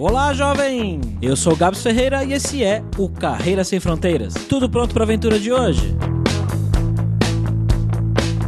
[0.00, 1.00] Olá, jovem!
[1.20, 4.32] Eu sou o Gabs Ferreira e esse é o Carreira Sem Fronteiras.
[4.48, 5.92] Tudo pronto para a aventura de hoje?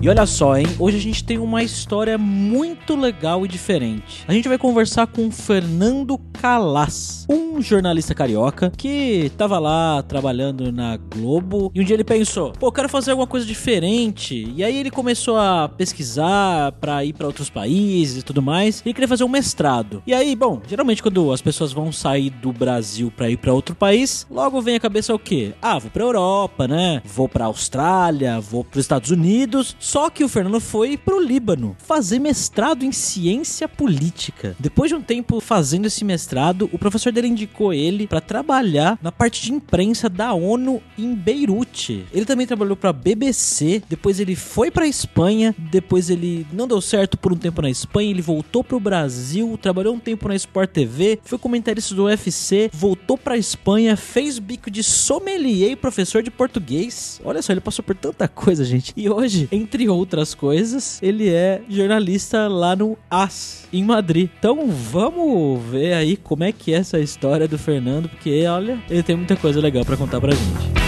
[0.02, 0.64] E olha só, hein?
[0.78, 4.24] Hoje a gente tem uma história muito legal e diferente.
[4.26, 10.96] A gente vai conversar com Fernando Calas, um jornalista carioca que tava lá trabalhando na
[10.96, 14.50] Globo e um dia ele pensou: pô, quero fazer alguma coisa diferente.
[14.56, 18.80] E aí ele começou a pesquisar para ir para outros países e tudo mais.
[18.80, 20.02] E ele queria fazer um mestrado.
[20.06, 23.74] E aí, bom, geralmente quando as pessoas vão sair do Brasil para ir para outro
[23.74, 25.52] país, logo vem a cabeça o quê?
[25.60, 27.02] Ah, vou para Europa, né?
[27.04, 29.76] Vou para Austrália, vou para os Estados Unidos.
[29.90, 34.54] Só que o Fernando foi pro Líbano fazer mestrado em ciência política.
[34.56, 39.10] Depois de um tempo fazendo esse mestrado, o professor dele indicou ele para trabalhar na
[39.10, 42.06] parte de imprensa da ONU em Beirute.
[42.12, 47.18] Ele também trabalhou para BBC, depois ele foi para Espanha, depois ele não deu certo
[47.18, 51.18] por um tempo na Espanha, ele voltou pro Brasil, trabalhou um tempo na Sport TV,
[51.24, 57.20] foi comentarista do UFC, voltou para Espanha, fez bico de sommelier e professor de português.
[57.24, 58.93] Olha só, ele passou por tanta coisa, gente.
[58.96, 64.28] E hoje, entre entre outras coisas, ele é jornalista lá no AS, em Madrid.
[64.39, 69.03] Então vamos ver aí como é que é essa história do Fernando, porque olha, ele
[69.03, 70.80] tem muita coisa legal para contar pra gente.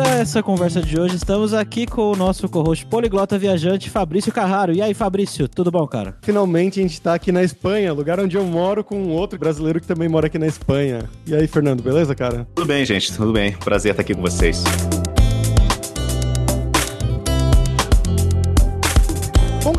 [0.00, 4.72] Essa conversa de hoje, estamos aqui com o nosso co-host poliglota viajante, Fabrício Carraro.
[4.72, 6.16] E aí, Fabrício, tudo bom, cara?
[6.22, 9.86] Finalmente a gente tá aqui na Espanha, lugar onde eu moro com outro brasileiro que
[9.86, 11.10] também mora aqui na Espanha.
[11.26, 12.46] E aí, Fernando, beleza, cara?
[12.54, 13.52] Tudo bem, gente, tudo bem.
[13.52, 14.62] Prazer estar aqui com vocês.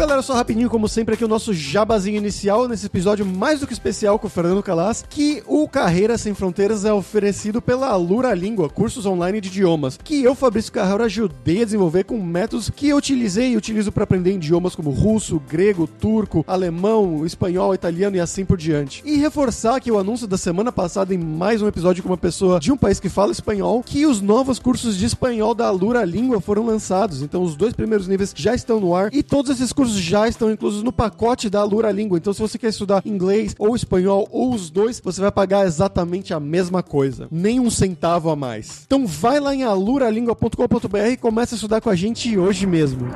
[0.04, 3.72] Galera, só rapidinho, como sempre, aqui o nosso jabazinho inicial nesse episódio mais do que
[3.72, 8.70] especial com o Fernando Calas, que o Carreira Sem Fronteiras é oferecido pela Alura Língua,
[8.70, 12.98] cursos online de idiomas, que eu, Fabrício Carraro, ajudei a desenvolver com métodos que eu
[12.98, 18.44] utilizei e utilizo para aprender idiomas como russo, grego, turco, alemão, espanhol, italiano e assim
[18.44, 19.02] por diante.
[19.06, 22.60] E reforçar que o anúncio da semana passada em mais um episódio com uma pessoa
[22.60, 26.42] de um país que fala espanhol, que os novos cursos de espanhol da Alura Língua
[26.42, 27.22] foram lançados.
[27.22, 30.52] Então, os dois primeiros níveis já estão no ar e todos esses cursos já estão
[30.52, 32.18] inclusos no pacote da Alura Língua.
[32.18, 36.34] Então, se você quer estudar inglês ou espanhol ou os dois, você vai pagar exatamente
[36.34, 37.28] a mesma coisa.
[37.32, 38.84] Nem um centavo a mais.
[38.86, 43.08] Então, vai lá em aluralingua.com.br e comece a estudar com a gente hoje mesmo.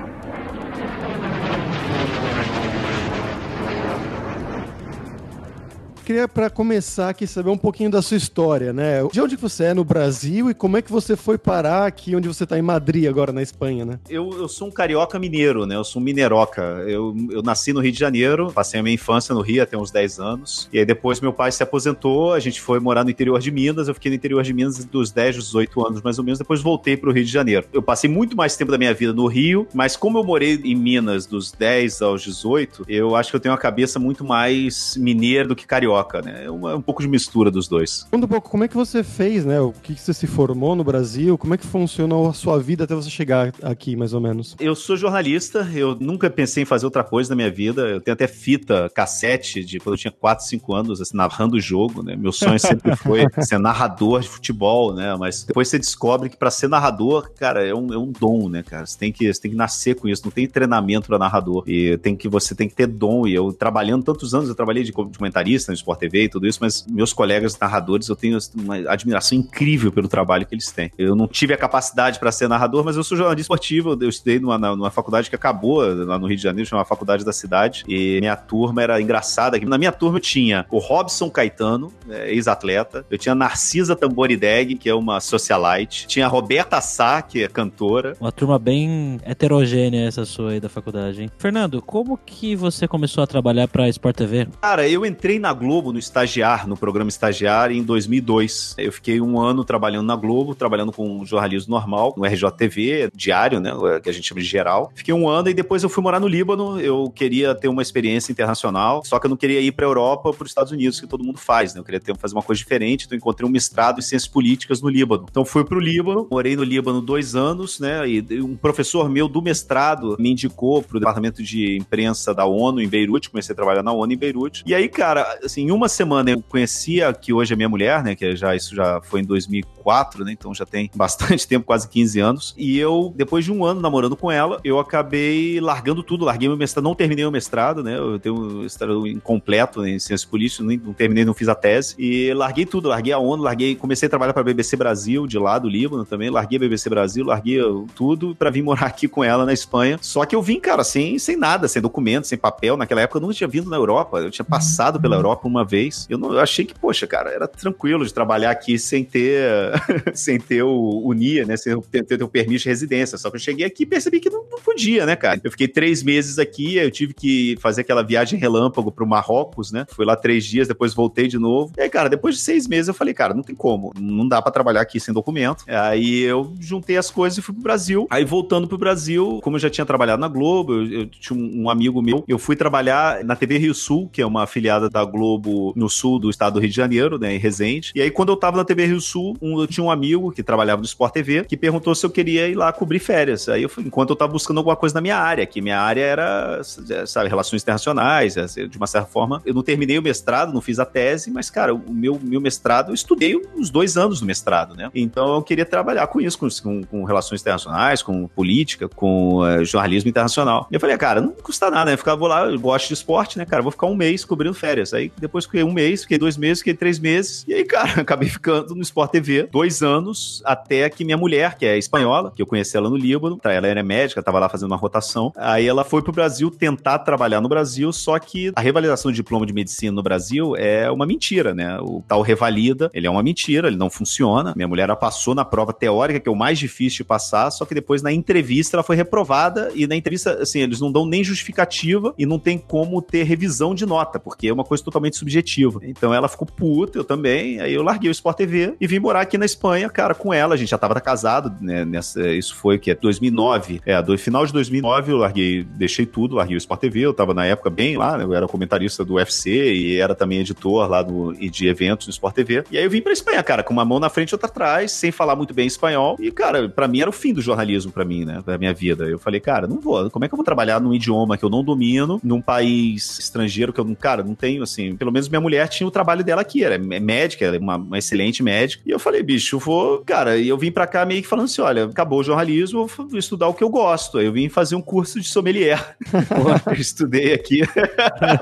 [6.08, 9.04] Queria, para começar aqui, saber um pouquinho da sua história, né?
[9.12, 12.30] De onde você é no Brasil e como é que você foi parar aqui onde
[12.30, 14.00] você está em Madrid, agora na Espanha, né?
[14.10, 15.76] Eu, eu sou um carioca mineiro, né?
[15.76, 16.62] Eu sou um mineroca.
[16.88, 19.92] Eu, eu nasci no Rio de Janeiro, passei a minha infância no Rio até uns
[19.92, 20.70] 10 anos.
[20.72, 23.90] E aí depois meu pai se aposentou, a gente foi morar no interior de Minas.
[23.90, 26.40] Eu fiquei no interior de Minas dos 10, 18 anos mais ou menos.
[26.40, 27.68] Depois voltei para o Rio de Janeiro.
[27.74, 30.74] Eu passei muito mais tempo da minha vida no Rio, mas como eu morei em
[30.74, 35.46] Minas dos 10 aos 18, eu acho que eu tenho uma cabeça muito mais mineira
[35.46, 36.46] do que carioca carioca, né?
[36.46, 38.06] É uma, um pouco de mistura dos dois.
[38.12, 39.60] Conta um pouco como é que você fez, né?
[39.60, 41.38] O que, que você se formou no Brasil?
[41.38, 44.56] Como é que funcionou a sua vida até você chegar aqui, mais ou menos?
[44.60, 47.82] Eu sou jornalista, eu nunca pensei em fazer outra coisa na minha vida.
[47.88, 51.60] Eu tenho até fita, cassete de quando eu tinha 4, 5 anos, assim, narrando o
[51.60, 52.16] jogo, né?
[52.16, 55.16] Meu sonho sempre foi ser narrador de futebol, né?
[55.16, 58.64] Mas depois você descobre que para ser narrador, cara, é um, é um dom, né,
[58.64, 58.86] cara?
[58.86, 61.64] Você tem, que, você tem que nascer com isso, não tem treinamento para narrador.
[61.68, 63.28] E tem que, você tem que ter dom.
[63.28, 66.86] E eu trabalhando tantos anos, eu trabalhei de comentarista Sport TV e tudo isso, mas
[66.88, 70.92] meus colegas narradores, eu tenho uma admiração incrível pelo trabalho que eles têm.
[70.98, 74.40] Eu não tive a capacidade para ser narrador, mas eu sou jornalista esportivo, eu estudei
[74.40, 78.20] numa, numa faculdade que acabou lá no Rio de Janeiro, chamava Faculdade da Cidade, e
[78.20, 79.58] minha turma era engraçada.
[79.60, 84.90] Na minha turma eu tinha o Robson Caetano, é, ex-atleta, eu tinha Narcisa Tamborideg, que
[84.90, 88.16] é uma socialite, tinha a Roberta Sá, que é cantora.
[88.20, 91.32] Uma turma bem heterogênea essa sua aí da faculdade, hein?
[91.38, 94.48] Fernando, como que você começou a trabalhar pra Sport TV?
[94.62, 98.76] Cara, eu entrei na Globo no estagiar, no programa estagiar em 2002.
[98.78, 103.72] Eu fiquei um ano trabalhando na Globo, trabalhando com jornalismo normal, no RJTV, diário, né,
[104.02, 104.92] que a gente chama de geral.
[104.96, 106.80] Fiquei um ano e depois eu fui morar no Líbano.
[106.80, 110.44] Eu queria ter uma experiência internacional, só que eu não queria ir para Europa, para
[110.44, 111.80] os Estados Unidos, que todo mundo faz, né?
[111.80, 114.90] Eu queria ter, fazer uma coisa diferente, então encontrei um mestrado em ciências políticas no
[114.90, 115.26] Líbano.
[115.30, 118.08] Então fui para o Líbano, morei no Líbano dois anos, né?
[118.08, 122.82] E um professor meu do mestrado me indicou para o departamento de imprensa da ONU
[122.82, 124.64] em Beirute, comecei a trabalhar na ONU em Beirute.
[124.66, 128.16] E aí, cara, assim, em uma semana eu conhecia que hoje é minha mulher, né?
[128.16, 130.32] Que já isso já foi em 2004, né?
[130.32, 132.56] Então já tem bastante tempo, quase 15 anos.
[132.58, 136.58] E eu, depois de um ano namorando com ela, eu acabei largando tudo, larguei meu
[136.58, 137.98] mestrado, não terminei o mestrado, né?
[137.98, 141.96] Eu tenho um mestrado incompleto em ciências políticas, não terminei, não fiz a tese.
[142.00, 145.38] E larguei tudo, larguei a ONU, larguei, comecei a trabalhar para a BBC Brasil, de
[145.38, 147.60] lá do Líbano também, larguei a BBC Brasil, larguei
[147.94, 150.00] tudo para vir morar aqui com ela na Espanha.
[150.02, 152.78] Só que eu vim, cara, sem, sem nada, sem documento, sem papel.
[152.78, 156.06] Naquela época eu não tinha vindo na Europa, eu tinha passado pela Europa uma vez.
[156.10, 159.72] Eu, não, eu achei que, poxa, cara, era tranquilo de trabalhar aqui sem ter,
[160.14, 161.58] sem ter o, o NIA, né?
[161.58, 163.18] Sem ter, ter o permisso de residência.
[163.18, 165.40] Só que eu cheguei aqui e percebi que não, não, podia, né, cara?
[165.44, 169.86] Eu fiquei três meses aqui, eu tive que fazer aquela viagem relâmpago pro Marrocos, né?
[169.90, 171.74] Fui lá três dias, depois voltei de novo.
[171.78, 174.42] E aí, cara, depois de seis meses eu falei, cara, não tem como, não dá
[174.42, 175.64] para trabalhar aqui sem documento.
[175.68, 178.08] Aí eu juntei as coisas e fui pro Brasil.
[178.10, 181.70] Aí voltando pro Brasil, como eu já tinha trabalhado na Globo, eu, eu tinha um
[181.70, 185.37] amigo meu, eu fui trabalhar na TV Rio Sul, que é uma afiliada da Globo
[185.76, 187.92] no sul do estado do Rio de Janeiro, né, em Resende.
[187.96, 190.44] E aí, quando eu tava na TV Rio Sul, um, eu tinha um amigo que
[190.44, 193.48] trabalhava no Sport TV, que perguntou se eu queria ir lá cobrir férias.
[193.50, 196.62] Aí, eu, enquanto eu tava buscando alguma coisa na minha área, que minha área era,
[197.06, 199.42] sabe, relações internacionais, assim, de uma certa forma.
[199.46, 202.92] Eu não terminei o mestrado, não fiz a tese, mas, cara, o meu, meu mestrado,
[202.92, 204.90] eu estudei uns dois anos no mestrado, né?
[204.94, 210.10] Então, eu queria trabalhar com isso, com, com relações internacionais, com política, com uh, jornalismo
[210.10, 210.68] internacional.
[210.72, 211.98] E eu falei, cara, não custa nada, né?
[211.98, 213.62] Ficar, vou lá, eu gosto de esporte, né, cara?
[213.62, 214.94] Vou ficar um mês cobrindo férias.
[214.94, 215.12] Aí,
[215.46, 217.46] fiquei um mês, fiquei dois meses, fiquei três meses.
[217.48, 221.66] E aí, cara, acabei ficando no Sport TV dois anos, até que minha mulher, que
[221.66, 224.78] é espanhola, que eu conheci ela no Líbano, ela era médica, tava lá fazendo uma
[224.78, 225.32] rotação.
[225.36, 229.46] Aí ela foi pro Brasil tentar trabalhar no Brasil, só que a revalidação de diploma
[229.46, 231.80] de medicina no Brasil é uma mentira, né?
[231.80, 234.54] O tal revalida, ele é uma mentira, ele não funciona.
[234.56, 237.74] Minha mulher passou na prova teórica, que é o mais difícil de passar, só que
[237.74, 242.14] depois na entrevista ela foi reprovada e na entrevista, assim, eles não dão nem justificativa
[242.18, 245.80] e não tem como ter revisão de nota, porque é uma coisa totalmente subjetiva.
[245.84, 249.22] Então ela ficou puta, eu também, aí eu larguei o Sport TV e vim morar
[249.22, 252.78] aqui na Espanha, cara, com ela, a gente já tava casado, né, nessa, isso foi
[252.78, 256.80] o que, 2009, é, do final de 2009 eu larguei, deixei tudo, larguei o Sport
[256.80, 260.16] TV, eu tava na época bem lá, né, eu era comentarista do UFC e era
[260.16, 263.42] também editor lá do, de eventos no Sport TV, e aí eu vim pra Espanha,
[263.44, 266.32] cara, com uma mão na frente e outra atrás, sem falar muito bem espanhol, e
[266.32, 269.06] cara, para mim era o fim do jornalismo para mim, né, da minha vida.
[269.06, 271.50] Eu falei, cara, não vou, como é que eu vou trabalhar num idioma que eu
[271.50, 275.40] não domino, num país estrangeiro que eu não, cara, não tenho, assim, pelo menos minha
[275.40, 278.92] mulher tinha o trabalho dela aqui, era médica, ela é uma, uma excelente médica, e
[278.92, 281.62] eu falei, bicho, eu vou, cara, e eu vim pra cá meio que falando assim,
[281.62, 284.82] olha, acabou o jornalismo, vou estudar o que eu gosto, aí eu vim fazer um
[284.82, 285.96] curso de sommelier.
[286.68, 287.62] eu estudei aqui,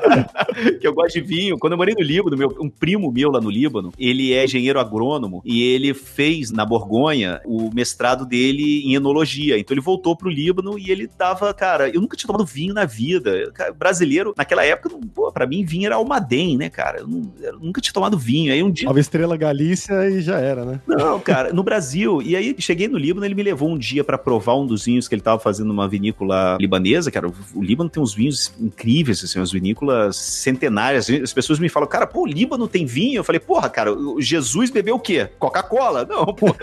[0.81, 1.57] que eu gosto de vinho.
[1.59, 4.79] Quando eu morei no Líbano, meu, um primo meu lá no Líbano, ele é engenheiro
[4.79, 10.29] agrônomo, e ele fez na Borgonha o mestrado dele em enologia, então ele voltou pro
[10.29, 14.65] Líbano e ele tava, cara, eu nunca tinha tomado vinho na vida, cara, brasileiro, naquela
[14.65, 18.17] época, pô, pra mim vinho era Almaden, né, cara, eu, não, eu nunca tinha tomado
[18.17, 18.87] vinho, aí um dia...
[18.87, 20.81] Nova Estrela Galícia e já era, né?
[20.87, 24.17] Não, cara, no Brasil, e aí cheguei no Líbano, ele me levou um dia para
[24.17, 28.01] provar um dos vinhos que ele tava fazendo numa vinícola libanesa, cara, o Líbano tem
[28.01, 32.67] uns vinhos incríveis, assim, umas vinícolas centenárias, as pessoas me falam, cara, pô, o Líbano
[32.67, 33.19] tem vinho?
[33.19, 35.29] Eu falei, porra, cara, Jesus bebeu o quê?
[35.39, 36.05] Coca-Cola?
[36.05, 36.55] Não, pô.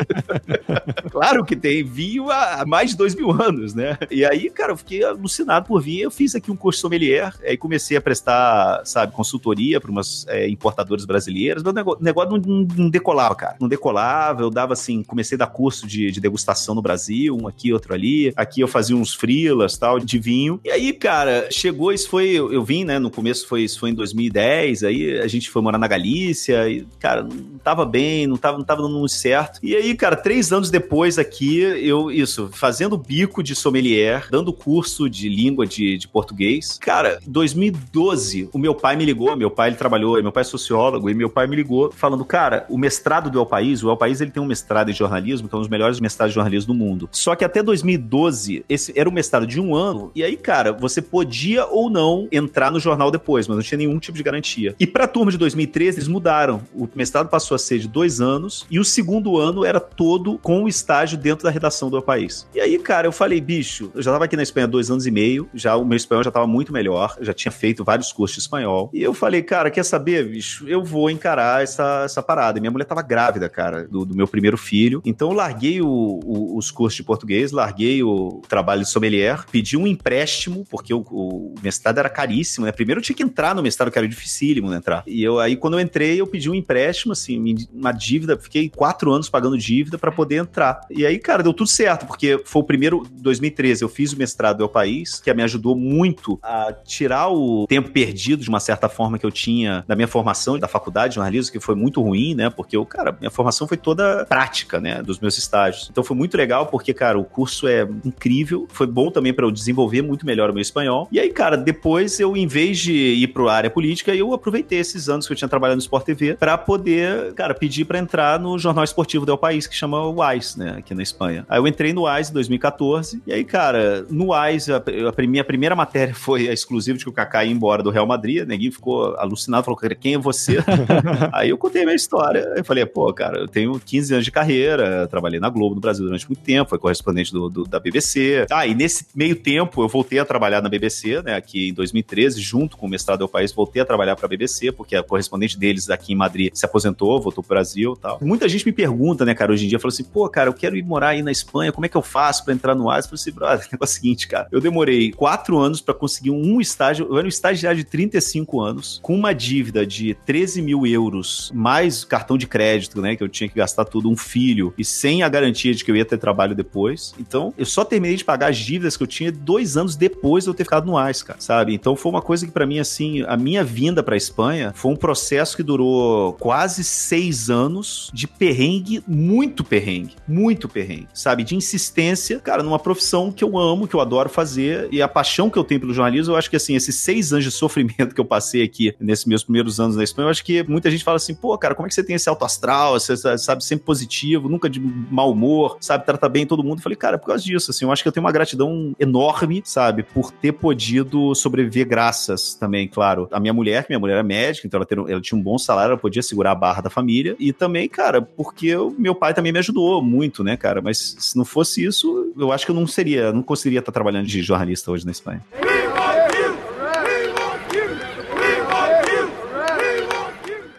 [1.11, 3.99] claro que tem vinho há mais de dois mil anos, né?
[4.11, 7.57] E aí, cara, eu fiquei alucinado por vinho, eu fiz aqui um curso sommelier, aí
[7.57, 12.89] comecei a prestar, sabe, consultoria para umas é, importadoras brasileiras, meu negócio, negócio não, não,
[12.89, 16.81] decolava, cara, não decolava, eu dava assim, comecei a dar curso de, de degustação no
[16.81, 20.93] Brasil, um aqui, outro ali, aqui eu fazia uns frilas, tal, de vinho, e aí,
[20.93, 24.85] cara, chegou, isso foi, eu, eu vim, né, no começo foi, isso foi em 2010,
[24.85, 28.65] aí a gente foi morar na Galícia, e, cara, não tava bem, não tava, não
[28.65, 33.43] tava dando muito certo, e aí, cara, três anos depois aqui, eu, isso, fazendo bico
[33.43, 39.05] de sommelier, dando curso de língua de, de português, cara, 2012, o meu pai me
[39.05, 42.25] ligou, meu pai, ele trabalhou, meu pai é sociólogo, e meu pai me ligou falando,
[42.25, 45.49] cara, o mestrado do El País, o El País, ele tem um mestrado em jornalismo,
[45.49, 48.93] que é um dos melhores mestrados de jornalismo do mundo, só que até 2012, esse
[48.99, 52.81] era um mestrado de um ano, e aí, cara, você podia ou não entrar no
[52.81, 54.75] jornal depois, mas não tinha nenhum tipo de garantia.
[54.79, 56.63] E pra turma de 2013, eles mudaram.
[56.75, 60.65] O mestrado passou a ser de dois anos, e o segundo ano era todo com
[60.65, 62.47] o estágio dentro da redação do El País.
[62.55, 65.11] E aí, cara, eu falei, bicho, eu já tava aqui na Espanha dois anos e
[65.11, 68.43] meio, já o meu espanhol já tava muito melhor, já tinha feito vários cursos de
[68.43, 68.91] espanhol.
[68.93, 70.67] E eu falei, cara, quer saber, bicho?
[70.69, 72.61] Eu vou encarar essa, essa parada.
[72.61, 75.03] Minha mulher tava grávida, cara, do, do meu primeiro filho.
[75.05, 79.77] Então eu larguei o, o, os cursos de português, larguei o trabalho de sommelier, pedi
[79.77, 82.73] um empréstimo, porque o, o, mestrado era caríssimo, né?
[82.73, 85.03] Primeiro eu tinha que entrar no mestrado, que era dificílimo né, entrar.
[85.07, 89.13] E eu aí, quando eu entrei, eu pedi um empréstimo, assim, uma dívida, fiquei quatro
[89.13, 90.81] anos pagando dívida para poder entrar.
[90.91, 94.63] E aí, cara, deu tudo certo, porque foi o primeiro, 2013, eu fiz o mestrado
[94.63, 99.19] ao país, que me ajudou muito a tirar o tempo perdido, de uma certa forma,
[99.19, 99.42] que eu tinha
[99.87, 102.51] da minha formação da faculdade de jornalismo, que foi muito ruim, né?
[102.51, 105.03] Porque eu, cara, minha formação foi toda prática, né?
[105.03, 105.89] Dos meus estágios.
[105.91, 108.67] Então foi muito legal porque, cara, o curso é incrível.
[108.71, 111.09] Foi bom também para eu desenvolver muito melhor o meu espanhol.
[111.11, 114.79] E aí, cara, depois eu, em vez de ir para a área política, eu aproveitei
[114.79, 118.39] esses anos que eu tinha trabalhado no Sport TV para poder, cara, pedir para entrar
[118.39, 120.77] no jornal esportivo do país que chama AIS, né?
[120.79, 121.45] Aqui na Espanha.
[121.49, 123.23] Aí eu entrei no AIS em 2014.
[123.27, 127.11] E aí, cara, no AIS, a, a minha primeira matéria foi a exclusiva de que
[127.11, 128.47] o Kaká ia embora do Real Madrid.
[128.47, 130.59] Ninguém ficou alucinado, falou, quem é você?
[131.33, 132.53] aí eu contei a minha história.
[132.57, 136.05] Eu falei, pô, cara, eu tenho 15 anos de carreira, trabalhei na Globo no Brasil
[136.05, 138.47] durante muito tempo, foi correspondente do, do, da BBC.
[138.51, 142.41] Ah, e nesse meio tempo eu voltei a trabalhar na BBC, né, aqui em 2013,
[142.41, 145.59] junto com o mestrado ao país, voltei a trabalhar para a BBC, porque a correspondente
[145.59, 148.19] deles aqui em Madrid se aposentou, voltou pro Brasil e tal.
[148.21, 150.77] Muita gente me pergunta, né, cara, hoje em dia, falou assim, pô, cara, eu quero
[150.77, 153.05] ir morar aí na Espanha, como é que eu faço para entrar no AS?
[153.05, 156.61] Eu falei assim, brother, é o seguinte, cara, eu demorei quatro anos para conseguir um
[156.61, 161.51] estágio, eu era um estagiário de 35 anos, com uma dívida de 13 mil euros,
[161.55, 165.23] mais cartão de crédito, né, que eu tinha que gastar tudo, um filho, e sem
[165.23, 167.15] a garantia de que eu ia ter trabalho depois.
[167.19, 170.51] Então, eu só terminei de pagar as dívidas que eu tinha dois anos depois de
[170.51, 171.73] eu ter ficado no AIS, cara, sabe?
[171.73, 174.97] Então, foi uma coisa que para mim, assim, a minha vinda pra Espanha foi um
[174.97, 181.45] processo que durou quase seis anos de perrengue, muito perrengue, muito perrengue, sabe?
[181.45, 185.49] De insistência, cara, numa profissão que eu amo, que eu adoro fazer, e a paixão
[185.49, 188.21] que eu tenho pelo jornalismo, eu acho que, assim, esses seis anos de sofrimento que
[188.21, 191.17] eu passei aqui nesses meus primeiros anos na Espanha, eu acho que muita gente fala
[191.17, 194.49] assim, pô, cara, como é que você tem esse alto astral, você sabe, sempre positivo,
[194.49, 196.79] nunca de mau humor, sabe, trata bem todo mundo.
[196.79, 199.63] Eu falei, cara, por causa disso, assim, eu acho que eu tenho uma gratidão enorme,
[199.65, 204.67] sabe, por ter podido sobreviver graças também, claro, a minha mulher, minha mulher era médica,
[204.67, 207.37] então ela, ter, ela tinha um bom salário, ela podia segurar a barra da família,
[207.39, 211.37] e também, cara, porque o meu pai também me ajudou muito, né, cara, mas se
[211.37, 214.91] não fosse isso, eu acho que eu não seria, não conseguiria estar trabalhando de jornalista
[214.91, 215.43] hoje na Espanha.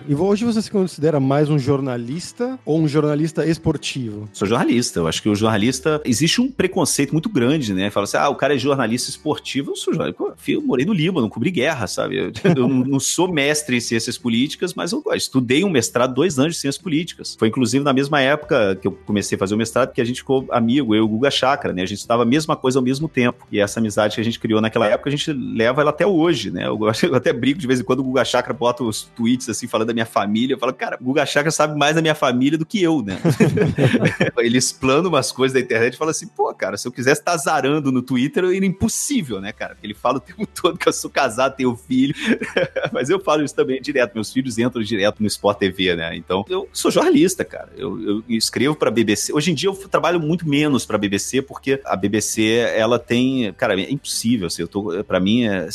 [0.06, 4.28] E hoje você se considera mais um jornalista ou um jornalista esportivo?
[4.34, 5.00] Sou jornalista.
[5.00, 6.02] Eu acho que o jornalista.
[6.04, 7.90] Existe um preconceito muito grande, né?
[7.90, 9.72] Fala assim: ah, o cara é jornalista esportivo.
[9.72, 10.22] Eu sou jornalista.
[10.48, 12.18] Eu morei no Líbano, cobri guerra, sabe?
[12.18, 16.56] Eu, eu não sou mestre em ciências políticas, mas eu estudei um mestrado, dois anos
[16.56, 17.36] de ciências políticas.
[17.40, 20.18] Foi inclusive na mesma época que eu comecei a fazer o mestrado que a gente
[20.18, 21.82] ficou amigo, eu e o Guga Chakra, né?
[21.82, 23.48] A gente estudava a mesma coisa ao mesmo tempo.
[23.50, 26.52] E essa amizade que a gente criou naquela época, a gente leva ela até hoje,
[26.52, 26.68] né?
[26.68, 29.66] Eu, eu até brigo de vez em quando o Guga Chakra bota os tweets assim,
[29.66, 30.56] falando da minha família.
[30.56, 33.18] Eu falo, cara, o Guga Chakra sabe mais da minha família do que eu, né?
[34.38, 37.38] Ele explana umas coisas da internet e fala assim, pô, cara, se eu quisesse estar
[37.38, 39.76] zarando no Twitter, era impossível, né, cara?
[39.76, 42.16] Porque ele fala o tempo todo que eu sou casado, tenho filho.
[42.92, 44.14] Mas eu falo isso também direto.
[44.14, 46.16] Meus filhos entram direto no Sport TV, né?
[46.16, 47.70] Então, eu sou jornalista, cara.
[47.78, 49.34] Eu, eu escrevo pra BBC.
[49.34, 52.44] Hoje em dia eu trabalho muito menos pra BBC, porque a BBC,
[52.76, 53.54] ela tem.
[53.54, 54.48] Cara, é impossível.
[54.48, 55.68] Assim, eu tô, pra mim, é,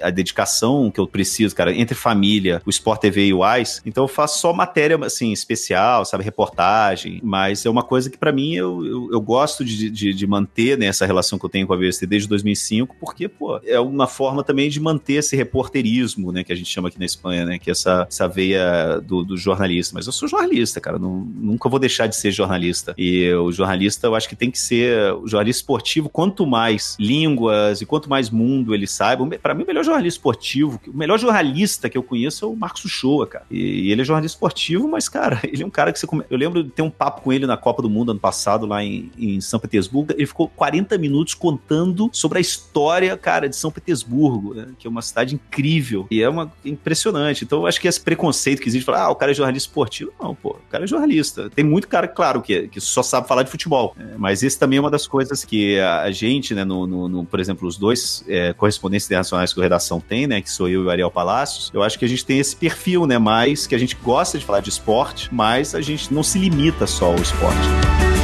[0.00, 3.42] a dedicação que eu preciso, cara, entre família, o Sport TV e o
[3.84, 6.24] Então, eu faço só matéria, assim, especial, sabe?
[6.24, 7.20] Reportagem.
[7.22, 10.76] Mas é uma coisa que, para mim, eu, eu, eu gosto de, de, de, manter
[10.78, 14.06] né, essa relação que eu tenho com a BBC desde 2005, porque, pô, é uma
[14.06, 16.44] forma também de manter esse reporterismo, né?
[16.44, 17.58] Que a gente chama aqui na Espanha, né?
[17.58, 19.94] Que é essa, essa veia do, do jornalista.
[19.94, 20.98] Mas eu sou jornalista, cara.
[20.98, 22.94] Não, nunca vou deixar de ser jornalista.
[22.96, 26.08] E o jornalista, eu acho que tem que ser o jornalista esportivo.
[26.08, 30.80] Quanto mais línguas e quanto mais mundo ele saiba, para mim, o melhor jornalista esportivo,
[30.86, 33.44] o melhor jornalista que eu conheço é o Marcos Uchoa, cara.
[33.50, 36.06] E, e ele é jornalista esportivo, mas, cara, ele é um cara que você.
[36.06, 36.24] Come...
[36.30, 38.82] Eu lembro de ter um papo com ele na Copa do Mundo ano passado, lá
[38.82, 40.12] em, em São Petersburgo.
[40.12, 44.68] Ele ficou 40 minutos contando sobre a história, cara, de São Petersburgo, né?
[44.78, 46.06] que é uma cidade incrível.
[46.10, 47.44] E é uma impressionante.
[47.44, 50.12] Então, eu acho que esse preconceito que existe, falar, ah, o cara é jornalista esportivo.
[50.20, 51.50] Não, pô, o cara é jornalista.
[51.50, 53.94] Tem muito cara, claro, que, que só sabe falar de futebol.
[53.98, 57.24] É, mas esse também é uma das coisas que a gente, né, no, no, no
[57.24, 60.82] por exemplo, os dois é, correspondentes internacionais que a redação tem, né, que sou eu
[60.82, 63.74] e o Ariel Palacios, eu acho que a gente tem esse perfil, né, mais que
[63.74, 67.16] a gente gosta de falar de esporte, mas a gente não se limita só ao
[67.16, 68.17] esporte.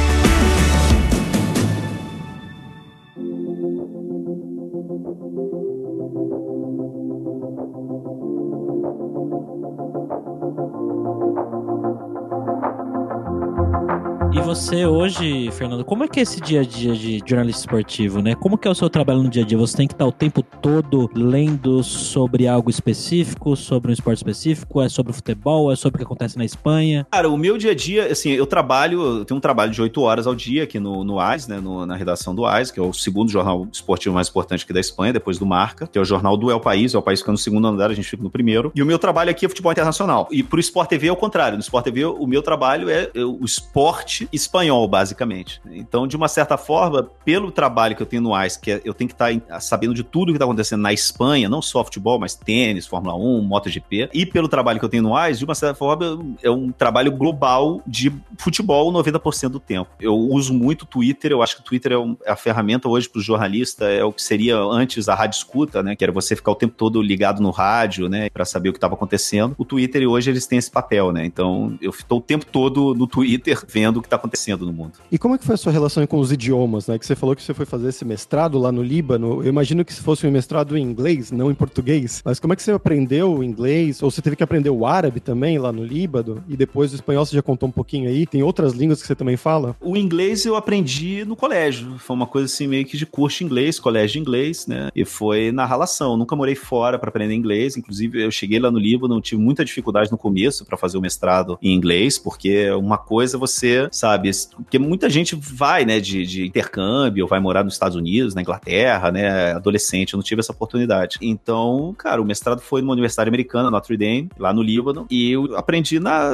[14.65, 18.33] Você hoje, Fernando, como é que é esse dia a dia de jornalista esportivo, né?
[18.33, 19.55] Como que é o seu trabalho no dia a dia?
[19.59, 24.81] Você tem que estar o tempo todo lendo sobre algo específico, sobre um esporte específico?
[24.81, 25.71] É sobre futebol?
[25.71, 27.05] É sobre o que acontece na Espanha?
[27.11, 30.01] Cara, o meu dia a dia, assim, eu trabalho, eu tenho um trabalho de 8
[30.01, 31.59] horas ao dia aqui no, no AIS, né?
[31.59, 34.79] No, na redação do AIS, que é o segundo jornal esportivo mais importante aqui da
[34.79, 36.95] Espanha, depois do Marca, que é o jornal do El País.
[36.95, 38.71] O El País fica no segundo andar, a gente fica no primeiro.
[38.73, 40.27] E o meu trabalho aqui é futebol internacional.
[40.31, 41.55] E pro Sport TV é o contrário.
[41.55, 44.54] No Sport TV, o meu trabalho é o esporte espanhol,
[44.87, 45.61] basicamente.
[45.71, 48.93] Então, de uma certa forma, pelo trabalho que eu tenho no ICE, que é, eu
[48.93, 52.17] tenho que estar tá sabendo de tudo que está acontecendo na Espanha, não só futebol,
[52.17, 55.55] mas tênis, Fórmula 1, MotoGP, e pelo trabalho que eu tenho no ICE, de uma
[55.55, 59.89] certa forma, é um trabalho global de futebol 90% do tempo.
[59.99, 63.09] Eu uso muito o Twitter, eu acho que o Twitter é, é a ferramenta hoje
[63.09, 65.95] para o jornalista, é o que seria antes a rádio escuta, né?
[65.95, 68.29] Que era você ficar o tempo todo ligado no rádio, né?
[68.29, 69.55] Para saber o que estava acontecendo.
[69.57, 71.25] O Twitter hoje eles têm esse papel, né?
[71.25, 74.93] Então eu estou o tempo todo no Twitter vendo o que está acontecendo no mundo.
[75.11, 76.99] E como é que foi a sua relação com os idiomas, né?
[76.99, 79.43] Que você falou que você foi fazer esse mestrado lá no Líbano.
[79.43, 82.21] Eu imagino que se fosse um mestrado em inglês, não em português.
[82.23, 84.01] Mas como é que você aprendeu o inglês?
[84.03, 86.43] Ou você teve que aprender o árabe também lá no Líbano?
[86.47, 88.25] E depois o espanhol você já contou um pouquinho aí?
[88.25, 89.75] Tem outras línguas que você também fala?
[89.81, 91.97] O inglês eu aprendi no colégio.
[91.97, 94.89] Foi uma coisa assim meio que de curso de inglês, colégio de inglês, né?
[94.95, 96.17] E foi na relação.
[96.17, 97.77] Nunca morei fora para aprender inglês.
[97.77, 101.57] Inclusive, eu cheguei lá no Líbano, tive muita dificuldade no começo para fazer o mestrado
[101.61, 107.23] em inglês, porque uma coisa você, sabe, porque muita gente vai, né, de, de intercâmbio,
[107.23, 111.17] ou vai morar nos Estados Unidos, na Inglaterra, né, adolescente, eu não tive essa oportunidade.
[111.21, 115.55] Então, cara, o mestrado foi numa universidade americana, Notre Dame, lá no Líbano, e eu
[115.55, 116.31] aprendi na,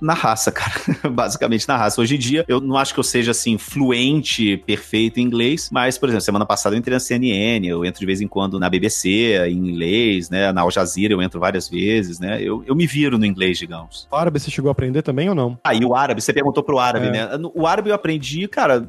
[0.00, 0.74] na raça, cara,
[1.10, 2.00] basicamente na raça.
[2.00, 5.96] Hoje em dia, eu não acho que eu seja, assim, fluente, perfeito em inglês, mas,
[5.96, 8.68] por exemplo, semana passada eu entrei na CNN, eu entro de vez em quando na
[8.68, 12.86] BBC, em inglês, né, na Al Jazeera eu entro várias vezes, né, eu, eu me
[12.86, 14.08] viro no inglês, digamos.
[14.10, 15.58] O árabe você chegou a aprender também ou não?
[15.62, 17.10] Ah, e o árabe, você perguntou pro árabe, é.
[17.10, 17.29] né?
[17.54, 18.88] O árabe eu aprendi, cara,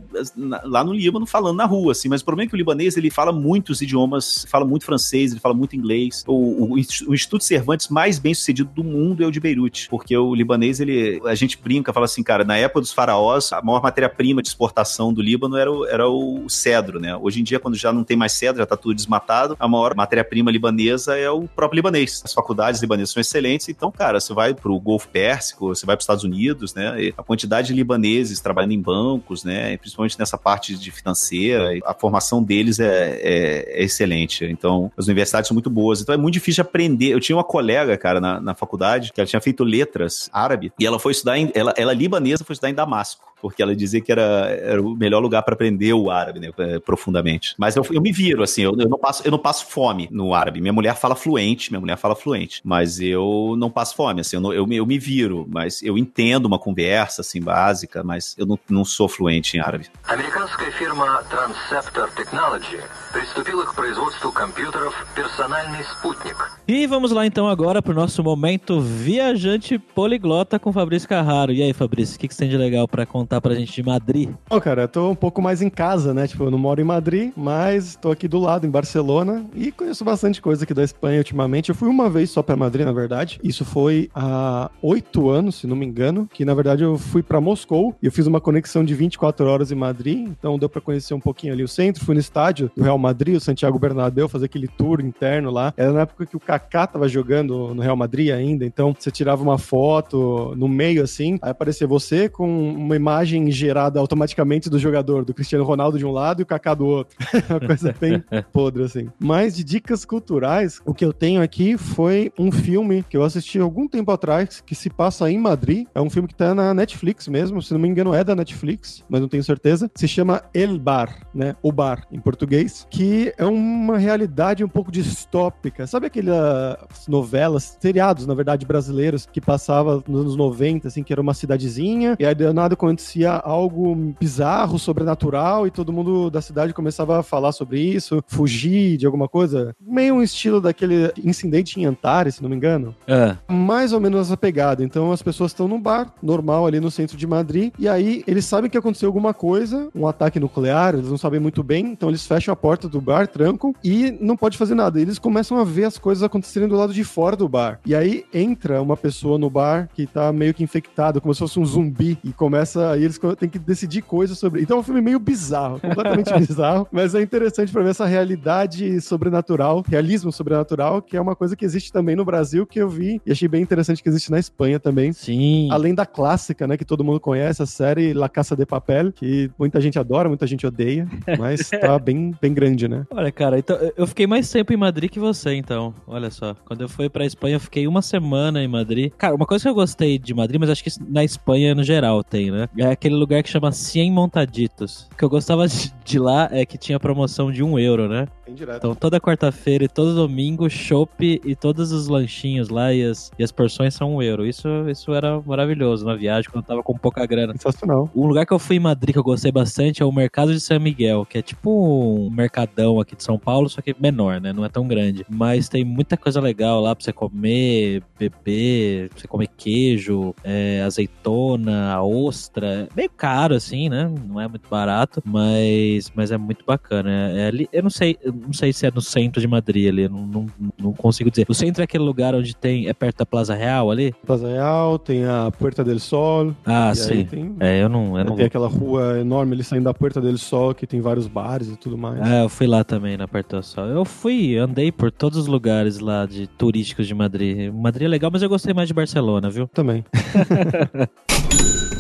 [0.63, 3.09] lá no Líbano falando na rua, assim, mas o problema é que o libanês, ele
[3.09, 6.23] fala muitos idiomas, fala muito francês, ele fala muito inglês.
[6.27, 10.15] O, o, o Instituto Cervantes mais bem sucedido do mundo é o de Beirute, porque
[10.15, 13.81] o libanês, ele, a gente brinca, fala assim, cara, na época dos faraós, a maior
[13.81, 17.15] matéria-prima de exportação do Líbano era o, era o cedro, né?
[17.15, 19.95] Hoje em dia, quando já não tem mais cedro, já tá tudo desmatado, a maior
[19.95, 22.21] matéria-prima libanesa é o próprio libanês.
[22.23, 26.01] As faculdades libanesas são excelentes, então, cara, você vai pro Golfo Pérsico, você vai para
[26.01, 27.11] os Estados Unidos, né?
[27.17, 29.75] A quantidade de libaneses trabalhando em bancos, né?
[29.77, 34.45] Principalmente nessa parte de financeira, a formação deles é, é, é, excelente.
[34.45, 36.01] Então, as universidades são muito boas.
[36.01, 37.09] Então, é muito difícil aprender.
[37.09, 40.85] Eu tinha uma colega, cara, na, na faculdade, que ela tinha feito letras árabe, e
[40.85, 44.11] ela foi estudar, em, ela, ela libanesa foi estudar em Damasco porque ela dizia que
[44.11, 47.55] era, era o melhor lugar para aprender o árabe, né, é, profundamente.
[47.57, 50.33] Mas eu, eu me viro, assim, eu, eu, não passo, eu não passo fome no
[50.33, 50.61] árabe.
[50.61, 54.41] Minha mulher fala fluente, minha mulher fala fluente, mas eu não passo fome, assim, eu,
[54.41, 58.58] não, eu, eu me viro, mas eu entendo uma conversa, assim, básica, mas eu não,
[58.68, 59.86] não sou fluente em árabe.
[60.08, 62.80] Американская фирма Transceptor Technology
[63.12, 66.36] приступила к производству компьютеров «Персональный спутник».
[66.68, 71.52] E vamos lá então agora para o nosso momento viajante poliglota com Fabrício Carraro.
[71.52, 73.84] E aí, Fabrício, o que, que você tem de legal para contar pra gente de
[73.84, 74.30] Madrid?
[74.50, 76.26] Ó, oh, cara, eu tô um pouco mais em casa, né?
[76.26, 80.04] Tipo, eu não moro em Madrid, mas tô aqui do lado, em Barcelona, e conheço
[80.04, 81.68] bastante coisa aqui da Espanha ultimamente.
[81.68, 83.38] Eu fui uma vez só para Madrid, na verdade.
[83.44, 87.40] Isso foi há oito anos, se não me engano, que na verdade eu fui para
[87.40, 91.13] Moscou e eu fiz uma conexão de 24 horas em Madrid, então deu para conhecer
[91.13, 92.03] um pouquinho ali o centro.
[92.03, 95.73] Fui no estádio do Real Madrid, o Santiago Bernabéu, fazer aquele tour interno lá.
[95.77, 99.41] Era na época que o Kaká tava jogando no Real Madrid ainda, então você tirava
[99.41, 105.23] uma foto no meio assim, aí aparecia você com uma imagem gerada automaticamente do jogador,
[105.23, 107.15] do Cristiano Ronaldo de um lado e o Kaká do outro.
[107.49, 108.21] uma coisa bem
[108.51, 109.07] podre assim.
[109.17, 113.57] Mas de dicas culturais, o que eu tenho aqui foi um filme que eu assisti
[113.57, 115.87] algum tempo atrás que se passa em Madrid.
[115.95, 119.03] É um filme que tá na Netflix mesmo, se não me engano é da Netflix,
[119.09, 119.89] mas não tenho certeza.
[119.95, 121.55] Se chama El Bar, né?
[121.61, 125.85] O Bar em português, que é uma realidade um pouco distópica.
[125.87, 131.21] Sabe aquelas novelas, seriados, na verdade, brasileiros que passava nos anos 90, assim, que era
[131.21, 136.73] uma cidadezinha, e aí do nada acontecia algo bizarro, sobrenatural, e todo mundo da cidade
[136.73, 139.75] começava a falar sobre isso, fugir de alguma coisa.
[139.79, 142.95] Meio um estilo daquele incidente em Antares, se não me engano.
[143.07, 143.37] É.
[143.47, 144.83] Mais ou menos essa pegada.
[144.83, 148.45] Então as pessoas estão num bar normal ali no centro de Madrid, e aí eles
[148.45, 152.27] sabem que aconteceu alguma coisa, um ataque nuclear, eles não sabem muito bem, então eles
[152.27, 155.01] fecham a porta do bar, trancam, e não pode fazer nada.
[155.01, 157.79] Eles começam a ver as coisas acontecerem do lado de fora do bar.
[157.83, 161.59] E aí entra uma pessoa no bar que tá meio que infectada, como se fosse
[161.59, 162.91] um zumbi, e começa.
[162.91, 164.61] Aí eles têm que decidir coisas sobre.
[164.61, 169.01] Então é um filme meio bizarro, completamente bizarro, mas é interessante para ver essa realidade
[169.01, 173.19] sobrenatural, realismo sobrenatural, que é uma coisa que existe também no Brasil, que eu vi
[173.25, 175.11] e achei bem interessante que existe na Espanha também.
[175.13, 175.67] Sim.
[175.71, 179.81] Além da clássica, né, que todo mundo conhece, série La Caça de Papel, que muita
[179.81, 181.07] gente adora, muita gente odeia,
[181.39, 183.05] mas tá bem, bem grande, né?
[183.09, 185.93] Olha, cara, então eu fiquei mais tempo em Madrid que você, então.
[186.05, 186.55] Olha só.
[186.65, 189.11] Quando eu fui pra Espanha, eu fiquei uma semana em Madrid.
[189.17, 192.23] Cara, uma coisa que eu gostei de Madrid, mas acho que na Espanha no geral
[192.23, 192.67] tem, né?
[192.77, 195.07] É aquele lugar que chama Cien Montaditos.
[195.13, 198.27] O que eu gostava de lá é que tinha promoção de um euro, né?
[198.51, 198.77] Tem direto.
[198.77, 203.43] Então toda quarta-feira e todo domingo, chopp e todos os lanchinhos lá e as, e
[203.43, 204.45] as porções são um euro.
[204.45, 207.53] Isso, isso era maravilhoso na viagem, quando eu tava com pouca grana.
[207.53, 208.09] Sensacional.
[208.15, 210.59] Um lugar que eu fui em Madrid que eu gostei bastante é o Mercado de
[210.59, 214.51] São Miguel, que é tipo um mercadão aqui de São Paulo, só que menor, né?
[214.51, 215.25] Não é tão grande.
[215.29, 220.81] Mas tem muita coisa legal lá pra você comer, beber, pra você comer queijo, é,
[220.81, 222.87] azeitona, ostra.
[222.91, 224.11] É meio caro, assim, né?
[224.27, 227.11] Não é muito barato, mas, mas é muito bacana.
[227.11, 230.25] É ali, eu não sei, não sei se é no centro de Madrid ali, não,
[230.25, 231.45] não, não consigo dizer.
[231.47, 234.13] O centro é aquele lugar onde tem, é perto da Plaza Real ali?
[234.25, 236.53] Plaza Real, tem a Puerta del Sol.
[236.65, 237.25] Ah, sim.
[237.25, 240.37] tem, É, eu não, eu não tem aquela rua enorme ali saindo da Puerta del
[240.37, 242.19] Sol, que tem vários bares e tudo mais.
[242.21, 243.85] Ah, eu fui lá também na Porta do Sol.
[243.85, 247.71] Eu fui, andei por todos os lugares lá de turísticos de Madrid.
[247.73, 249.67] Madrid é legal, mas eu gostei mais de Barcelona, viu?
[249.67, 250.03] Também.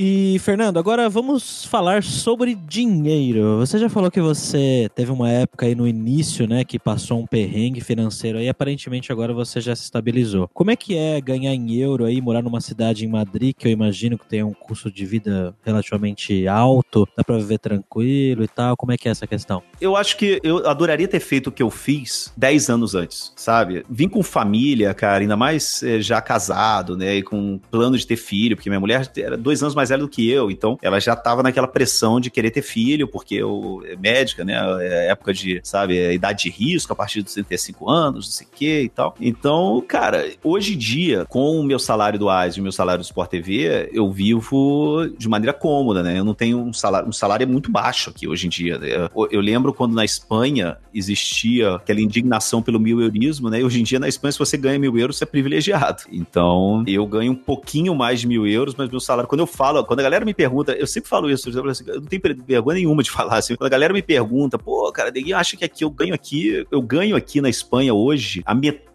[0.00, 3.58] E, Fernando, agora vamos falar sobre dinheiro.
[3.58, 7.26] Você já falou que você teve uma época aí no início, né, que passou um
[7.26, 10.48] perrengue financeiro aí, aparentemente agora você já se estabilizou.
[10.54, 13.72] Como é que é ganhar em euro aí, morar numa cidade em Madrid, que eu
[13.72, 18.76] imagino que tem um custo de vida relativamente alto, dá pra viver tranquilo e tal?
[18.76, 19.64] Como é que é essa questão?
[19.80, 23.84] Eu acho que eu adoraria ter feito o que eu fiz 10 anos antes, sabe?
[23.90, 27.16] Vim com família, cara, ainda mais eh, já casado, né?
[27.16, 30.08] E com plano de ter filho, porque minha mulher era dois anos mais velha do
[30.08, 33.96] que eu, então ela já tava naquela pressão de querer ter filho, porque eu é
[33.96, 34.54] médica, né?
[34.80, 38.46] É época de, sabe, é idade de risco a partir dos 35 anos, não sei
[38.46, 39.14] o que e tal.
[39.20, 43.02] Então, cara, hoje em dia, com o meu salário do AIS e o meu salário
[43.02, 46.18] do Sport TV, eu vivo de maneira cômoda, né?
[46.18, 48.74] Eu não tenho um salário, um salário é muito baixo aqui hoje em dia.
[48.74, 53.60] Eu, eu lembro quando na Espanha existia aquela indignação pelo mil eurismo, né?
[53.60, 56.02] E hoje em dia na Espanha, se você ganha mil euros, você é privilegiado.
[56.10, 59.77] Então, eu ganho um pouquinho mais de mil euros, mas meu salário, quando eu falo,
[59.84, 62.22] quando a galera me pergunta, eu sempre falo isso, eu, falo assim, eu não tenho
[62.46, 63.56] vergonha nenhuma de falar assim.
[63.56, 66.82] Quando a galera me pergunta, pô, cara, ninguém acha que aqui eu ganho aqui, eu
[66.82, 68.87] ganho aqui na Espanha hoje a metade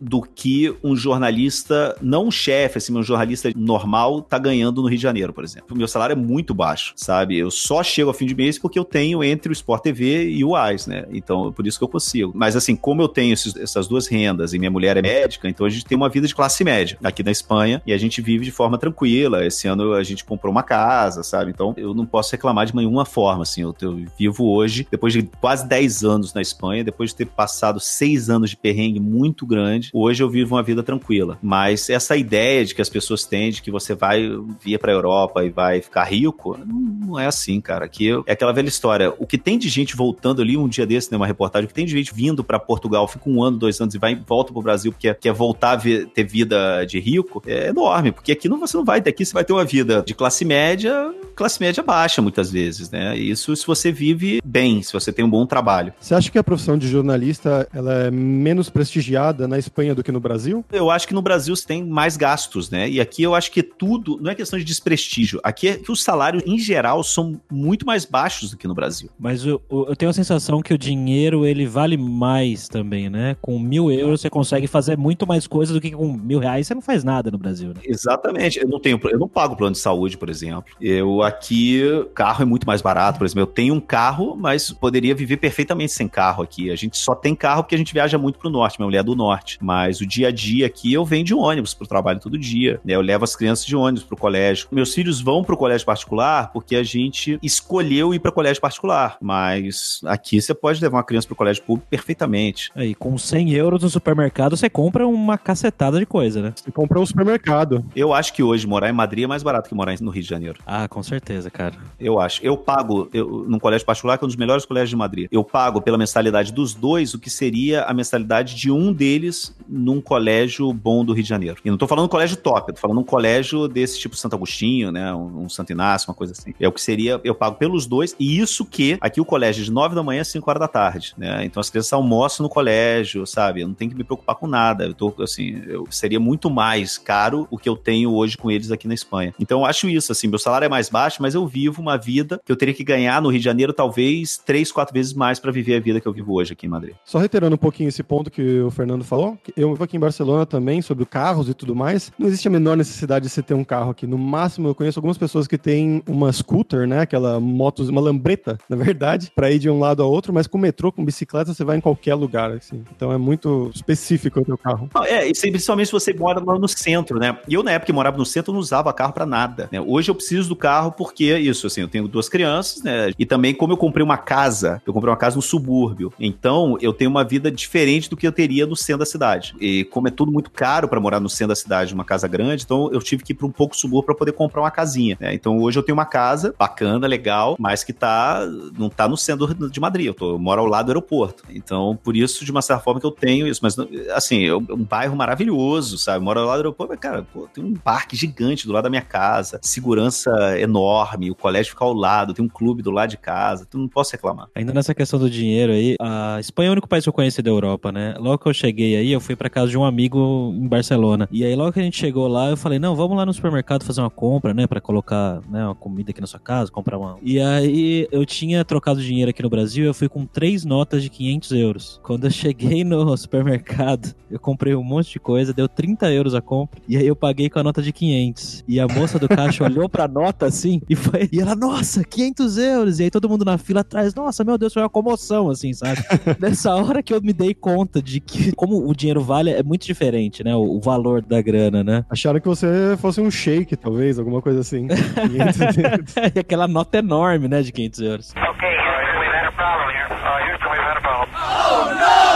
[0.00, 4.96] do que um jornalista, não um chefe, assim, um jornalista normal tá ganhando no Rio
[4.98, 5.68] de Janeiro, por exemplo.
[5.74, 7.38] O meu salário é muito baixo, sabe?
[7.38, 10.44] Eu só chego ao fim de mês porque eu tenho entre o Sport TV e
[10.44, 11.06] o AIS, né?
[11.12, 12.32] Então, por isso que eu consigo.
[12.34, 15.64] Mas assim, como eu tenho esses- essas duas rendas e minha mulher é médica, então
[15.66, 18.44] a gente tem uma vida de classe média aqui na Espanha e a gente vive
[18.44, 19.44] de forma tranquila.
[19.44, 21.50] Esse ano a gente comprou uma casa, sabe?
[21.50, 23.62] Então eu não posso reclamar de nenhuma forma, assim.
[23.62, 27.80] Eu, eu vivo hoje, depois de quase 10 anos na Espanha, depois de ter passado
[27.80, 31.38] seis anos de perrengue muito grande, hoje eu vivo uma vida tranquila.
[31.42, 34.28] Mas essa ideia de que as pessoas têm de que você vai
[34.62, 37.84] vir pra Europa e vai ficar rico, não, é assim, cara.
[37.84, 39.12] Aqui é aquela velha história.
[39.18, 41.74] O que tem de gente voltando ali um dia desse, né, uma reportagem, o que
[41.74, 44.62] tem de gente vindo pra Portugal, fica um ano, dois anos e vai volta pro
[44.62, 48.58] Brasil porque quer voltar a ver- ter vida de rico, é enorme, porque aqui não,
[48.58, 51.82] você não vai ter, aqui você vai ter uma vida de classe média, classe média
[51.82, 53.16] baixa muitas vezes, né?
[53.16, 55.92] Isso se você vive bem, se você tem um bom trabalho.
[56.00, 60.12] Você acha que a profissão de jornalista ela é menos prestigiada na Espanha do que
[60.12, 60.64] no Brasil?
[60.72, 62.88] Eu acho que no Brasil você tem mais gastos, né?
[62.88, 66.02] E aqui eu acho que tudo, não é questão de desprestígio, aqui é que os
[66.02, 69.10] salários em geral são muito mais baixos do que no Brasil.
[69.18, 73.36] Mas eu, eu eu tenho a sensação que o dinheiro ele vale mais também, né?
[73.42, 76.74] Com mil euros você consegue fazer muito mais coisas do que com mil reais você
[76.74, 77.80] não faz nada no Brasil, né?
[77.84, 78.60] Exatamente.
[78.60, 80.72] Eu não tenho, eu não pago plano de saúde, por exemplo.
[80.80, 81.82] Eu aqui,
[82.14, 83.42] carro é muito mais barato, por exemplo.
[83.42, 86.70] Eu tenho um carro, mas poderia viver perfeitamente sem carro aqui.
[86.70, 88.78] A gente só tem carro porque a gente viaja muito pro norte.
[88.78, 89.58] Minha mulher é do norte.
[89.60, 92.80] Mas o dia a dia aqui eu venho de ônibus pro trabalho todo dia.
[92.84, 92.94] né?
[92.94, 94.68] Eu levo as crianças de ônibus pro colégio.
[94.70, 99.16] Meus filhos vão pro colégio particular porque a gente escolheu ir para colégio particular.
[99.20, 102.70] Mas aqui você pode levar uma criança pro colégio público perfeitamente.
[102.74, 106.52] Aí, com 100 euros no supermercado, você compra uma cacetada de coisa, né?
[106.54, 107.84] Você compra um supermercado.
[107.94, 110.28] Eu acho que hoje morar em Madrid é mais barato que morar no Rio de
[110.28, 110.60] Janeiro.
[110.66, 111.74] Ah, com certeza, cara.
[111.98, 112.44] Eu acho.
[112.44, 115.42] Eu pago, eu, num colégio particular, que é um dos melhores colégios de Madrid, eu
[115.42, 120.70] pago pela mensalidade dos dois o que seria a mensalidade de um deles num colégio
[120.74, 121.56] bom do Rio de Janeiro.
[121.64, 125.14] E não tô falando colégio top, tô falando um colégio desse tipo Santo Agostinho, né?
[125.14, 126.52] Um, um Santo Inácio, uma coisa assim.
[126.60, 129.64] É o que seria, eu pago pelos dois, e isso que aqui o colégio é
[129.64, 131.42] de 9 da manhã às 5 horas da tarde, né?
[131.46, 133.62] Então as crianças almoçam no colégio, sabe?
[133.62, 134.84] Eu não tenho que me preocupar com nada.
[134.84, 138.70] Eu tô, assim, eu, seria muito mais caro o que eu tenho hoje com eles
[138.70, 139.32] aqui na Espanha.
[139.40, 142.38] Então eu acho isso, assim, meu salário é mais baixo, mas eu vivo uma vida
[142.44, 145.50] que eu teria que ganhar no Rio de Janeiro talvez três, quatro vezes mais para
[145.50, 146.94] viver a vida que eu vivo hoje aqui em Madrid.
[147.04, 149.38] Só reiterando um pouquinho esse ponto que o Fernando Fernando falou.
[149.56, 152.12] Eu vou aqui em Barcelona também, sobre carros e tudo mais.
[152.18, 154.06] Não existe a menor necessidade de você ter um carro aqui.
[154.06, 157.00] No máximo, eu conheço algumas pessoas que têm uma scooter, né?
[157.00, 160.58] Aquela moto, uma lambreta, na verdade, para ir de um lado a outro, mas com
[160.58, 162.82] metrô, com bicicleta, você vai em qualquer lugar, assim.
[162.94, 164.88] Então é muito específico o teu carro.
[165.06, 167.38] É, e principalmente se você mora no centro, né?
[167.46, 169.68] E eu, na época que morava no centro, não usava carro para nada.
[169.70, 169.80] Né?
[169.80, 173.12] Hoje eu preciso do carro porque, isso, assim, eu tenho duas crianças, né?
[173.18, 176.12] E também, como eu comprei uma casa, eu comprei uma casa no subúrbio.
[176.18, 179.54] Então, eu tenho uma vida diferente do que eu teria no centro da cidade.
[179.60, 182.64] E como é tudo muito caro para morar no centro da cidade, uma casa grande,
[182.64, 185.16] então eu tive que ir para um pouco subúrbio para poder comprar uma casinha.
[185.20, 185.34] Né?
[185.34, 188.46] Então, hoje eu tenho uma casa bacana, legal, mas que tá
[188.78, 190.06] não tá no centro de Madrid.
[190.06, 191.44] Eu, tô, eu moro ao lado do aeroporto.
[191.50, 193.60] Então, por isso, de uma certa forma, que eu tenho isso.
[193.62, 193.76] Mas,
[194.14, 196.18] assim, é um bairro maravilhoso, sabe?
[196.18, 198.84] Eu moro ao lado do aeroporto, mas, cara, pô, tem um parque gigante do lado
[198.84, 203.10] da minha casa, segurança enorme, o colégio fica ao lado, tem um clube do lado
[203.10, 204.48] de casa, tu não posso reclamar.
[204.54, 207.42] Ainda nessa questão do dinheiro aí, a Espanha é o único país que eu conheci
[207.42, 208.14] da Europa, né?
[208.18, 211.28] Logo que eu cheguei aí, eu fui para casa de um amigo em Barcelona.
[211.30, 213.84] E aí, logo que a gente chegou lá, eu falei, não, vamos lá no supermercado
[213.84, 214.66] fazer uma compra, né?
[214.66, 217.16] Pra colocar né, uma comida aqui na sua casa, comprar uma.
[217.22, 221.08] E aí, eu tinha trocado dinheiro aqui no Brasil, eu fui com três notas de
[221.08, 222.00] 500 euros.
[222.02, 226.40] Quando eu cheguei no supermercado, eu comprei um monte de coisa, deu 30 euros a
[226.40, 226.80] compra.
[226.86, 228.64] E aí, eu paguei com a nota de 500.
[228.68, 231.28] E a moça do caixa olhou pra nota assim e foi.
[231.32, 233.00] E ela, nossa, 500 euros.
[233.00, 236.00] E aí, todo mundo na fila atrás, nossa, meu Deus, foi uma comoção, assim, sabe?
[236.38, 239.86] Nessa hora que eu me dei conta de que, como o dinheiro vale, é muito
[239.86, 240.54] diferente, né?
[240.54, 242.04] O, o valor da grana, né?
[242.10, 244.86] Acharam que você fosse um shake, talvez, alguma coisa assim.
[245.14, 246.14] 500 euros.
[246.34, 248.34] e aquela nota enorme, né, de 500 euros.
[248.36, 250.06] Houston, we've had a problem here.
[250.10, 252.29] Uh, Houston, we've had a problem.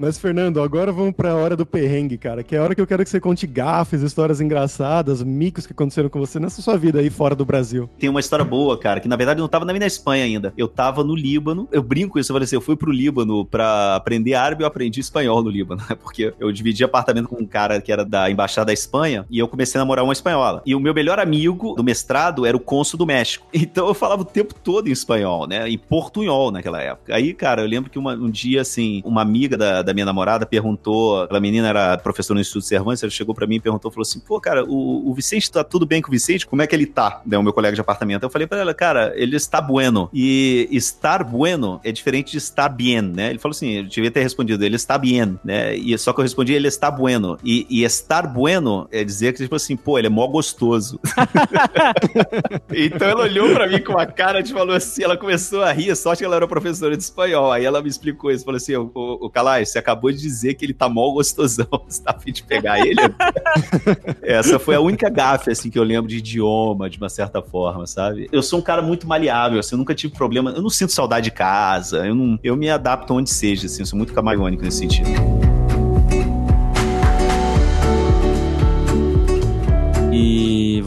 [0.00, 2.42] Mas, Fernando, agora vamos pra hora do perrengue, cara.
[2.42, 5.74] Que é a hora que eu quero que você conte gafes, histórias engraçadas, micos que
[5.74, 7.86] aconteceram com você nessa sua vida aí fora do Brasil.
[7.98, 10.54] Tem uma história boa, cara, que na verdade eu não tava nem na Espanha ainda.
[10.56, 11.68] Eu tava no Líbano.
[11.70, 15.00] Eu brinco isso, eu falei assim, eu fui pro Líbano pra aprender árabe, eu aprendi
[15.00, 15.94] espanhol no Líbano, né?
[16.02, 19.46] Porque eu dividi apartamento com um cara que era da Embaixada da Espanha e eu
[19.48, 20.62] comecei a namorar uma espanhola.
[20.64, 23.46] E o meu melhor amigo do mestrado era o cônsul do México.
[23.70, 25.68] Então eu falava o tempo todo em espanhol, né?
[25.68, 27.14] Em portunhol naquela época.
[27.14, 30.46] Aí, cara, eu lembro que uma- um dia, assim, uma amiga da, da minha namorada
[30.46, 34.02] perguntou, aquela menina era professora no Instituto Cervantes, ela chegou pra mim e perguntou, falou
[34.02, 36.46] assim, pô, cara, o, o Vicente tá tudo bem com o Vicente?
[36.46, 37.22] Como é que ele tá?
[37.26, 38.22] Né, o meu colega de apartamento.
[38.22, 40.08] Eu falei pra ela, cara, ele está bueno.
[40.12, 43.30] E estar bueno é diferente de estar bien, né?
[43.30, 45.74] Ele falou assim, eu devia ter respondido, ele está bien, né?
[45.74, 47.38] E só que eu respondi, ele está bueno.
[47.44, 51.00] E, e estar bueno é dizer que, tipo assim, pô, ele é mó gostoso.
[52.74, 55.94] então ela olhou pra mim com uma cara de falou assim, ela começou a rir,
[55.96, 57.52] sorte que ela era professora de espanhol.
[57.52, 60.54] Aí ela me explicou isso, falou assim, o, o, o Calais, você acabou de dizer
[60.54, 63.00] que ele tá mó gostosão, você tá afim de pegar ele?
[64.22, 67.86] Essa foi a única gafe, assim, que eu lembro de idioma, de uma certa forma,
[67.86, 68.28] sabe?
[68.30, 71.24] Eu sou um cara muito maleável, assim, eu nunca tive problema, eu não sinto saudade
[71.24, 74.78] de casa, eu, não, eu me adapto onde seja, assim, eu sou muito camaleônico nesse
[74.78, 75.49] sentido.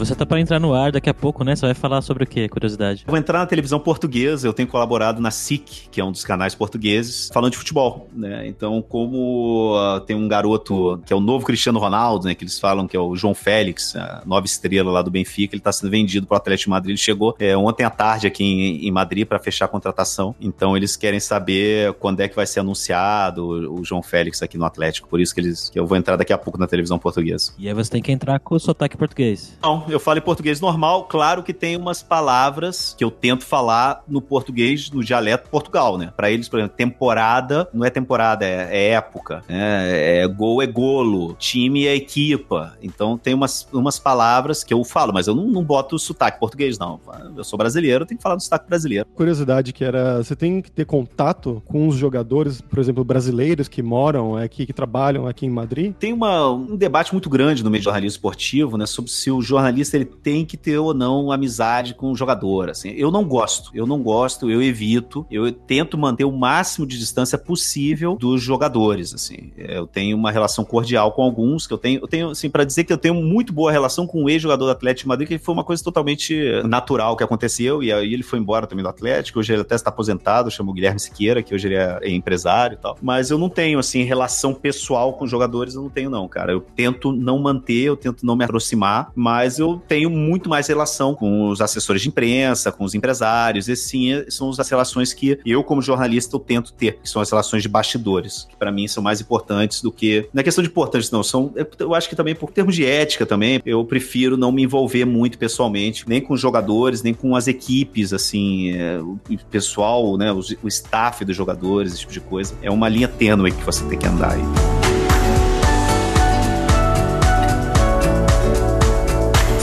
[0.06, 1.56] Você tá pra entrar no ar daqui a pouco, né?
[1.56, 2.50] Você vai falar sobre o quê?
[2.50, 3.04] Curiosidade.
[3.06, 6.24] Eu vou entrar na televisão portuguesa, eu tenho colaborado na SIC, que é um dos
[6.24, 8.48] canais portugueses, falando de futebol, né?
[8.48, 12.36] Então, como ah, tem um garoto que é o novo Cristiano Ronaldo, né?
[12.36, 15.62] Que eles falam que é o João Félix, a nova estrela lá do Benfica, ele
[15.62, 16.90] tá sendo vendido pro Atlético de Madrid.
[16.92, 20.36] Ele chegou é, ontem à tarde aqui em, em Madrid para fechar a contratação.
[20.40, 24.58] Então, eles querem saber quando é que vai ser anunciado o, o João Félix aqui
[24.58, 25.08] no Atlético.
[25.08, 27.54] Por isso que eles que eu vou entrar daqui a pouco na televisão portuguesa.
[27.58, 29.58] E aí você tem que entrar com o sotaque português.
[29.62, 31.06] Não, eu falo em português normal.
[31.06, 36.12] Claro que tem umas palavras que eu tento falar no português, no dialeto Portugal, né?
[36.16, 39.44] Pra eles, por exemplo, temporada não é temporada, é, é época.
[39.48, 40.22] né?
[40.22, 42.78] É, gol é golo, time é equipa.
[42.82, 46.78] Então tem umas, umas palavras que eu falo, mas eu não, não boto sotaque português,
[46.78, 47.00] não.
[47.36, 49.06] Eu sou brasileiro, eu tenho que falar no sotaque brasileiro.
[49.16, 53.82] Curiosidade que era, você tem que ter contato com os jogadores, por exemplo, brasileiros que
[53.82, 55.94] moram aqui, que trabalham aqui em Madrid.
[55.94, 59.42] Tem uma, um debate muito grande no meio do jornalismo esportivo, né, sobre se o
[59.42, 62.70] jornalista ele tem que ter ou não amizade com o jogador.
[62.70, 67.00] Assim, eu não gosto, eu não gosto, eu evito, eu tento manter o máximo de
[67.00, 69.14] distância possível dos jogadores.
[69.14, 72.64] Assim, eu tenho uma relação cordial com alguns que eu tenho, eu tenho assim para
[72.64, 75.38] dizer que eu tenho muito boa relação com um ex-jogador do Atlético de Madrid, que
[75.38, 79.40] foi uma coisa totalmente natural que aconteceu e aí ele foi embora também do Atlético.
[79.40, 82.76] Hoje ele até está aposentado, chama o Guilherme Siqueira, que hoje ele é é empresário
[82.76, 82.98] e tal.
[83.02, 86.52] Mas eu não tenho assim relação pessoal com jogadores, eu não tenho não, cara.
[86.52, 91.14] Eu tento não manter, eu tento não me aproximar, mas eu tenho muito mais relação
[91.16, 93.68] com os assessores de imprensa, com os empresários.
[93.70, 97.30] Esses sim são as relações que eu como jornalista eu tento ter, que são as
[97.30, 100.70] relações de bastidores, que para mim são mais importantes do que não é questão de
[100.70, 104.52] importantes não, são eu acho que também por termos de ética também, eu prefiro não
[104.52, 109.20] me envolver muito pessoalmente, nem com os jogadores, nem com as equipes assim, é, o
[109.50, 112.54] pessoal, né, os- o staff dos jogadores, esse tipo de coisa.
[112.62, 115.03] É uma linha tênue que você tem que andar aí.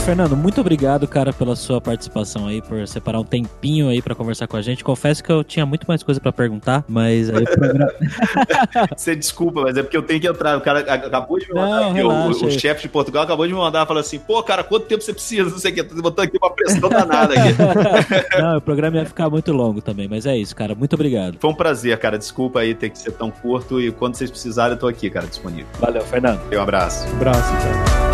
[0.03, 4.47] Fernando, muito obrigado, cara, pela sua participação aí, por separar um tempinho aí pra conversar
[4.47, 4.83] com a gente.
[4.83, 7.93] Confesso que eu tinha muito mais coisa pra perguntar, mas aí o programa...
[8.97, 10.57] Você desculpa, mas é porque eu tenho que entrar.
[10.57, 11.69] O cara acabou de me mandar.
[11.69, 12.59] Não, aqui, o- relaxa o, aí.
[12.59, 15.49] chefe de Portugal acabou de me mandar falou assim: pô, cara, quanto tempo você precisa?
[15.49, 15.83] Não sei o que.
[15.83, 17.55] Tô botando aqui uma pressão danada aqui.
[18.41, 20.73] Não, o programa ia ficar muito longo também, mas é isso, cara.
[20.73, 21.37] Muito obrigado.
[21.39, 22.17] Foi um prazer, cara.
[22.17, 23.79] Desculpa aí ter que ser tão curto.
[23.79, 25.67] E quando vocês precisarem, eu tô aqui, cara, disponível.
[25.79, 26.41] Valeu, Fernando.
[26.51, 27.07] Um abraço.
[27.07, 28.10] Abraço, cara.